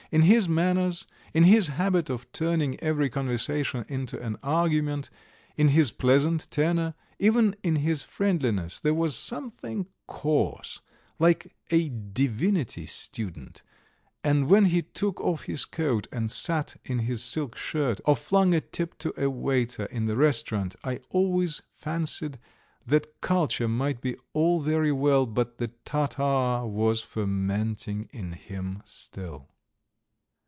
[0.13, 5.09] In his manners, in his habit of turning every conversation into an argument,
[5.55, 10.81] in his pleasant tenor, even in his friendliness, there was something coarse,
[11.17, 13.63] like a divinity student,
[14.21, 18.53] and when he took off his coat and sat in his silk shirt, or flung
[18.53, 22.37] a tip to a waiter in the restaurant, I always fancied
[22.85, 29.47] that culture might be all very well, but the Tatar was fermenting in him still.